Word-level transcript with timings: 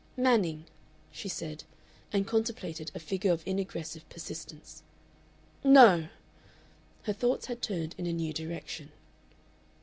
"Manning," 0.17 0.65
she 1.11 1.29
said, 1.29 1.63
and 2.11 2.25
contemplated 2.25 2.89
a 2.95 2.99
figure 2.99 3.31
of 3.31 3.43
inaggressive 3.45 4.09
persistence. 4.09 4.81
"No!" 5.63 6.07
Her 7.03 7.13
thoughts 7.13 7.45
had 7.45 7.61
turned 7.61 7.93
in 7.99 8.07
a 8.07 8.11
new 8.13 8.33
direction. 8.33 8.91